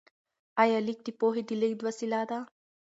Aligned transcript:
آیا 0.63 0.79
لیک 0.87 0.99
د 1.05 1.09
پوهې 1.19 1.41
د 1.45 1.51
لیږد 1.61 1.81
وسیله 1.87 2.21
ده؟ 2.29 2.39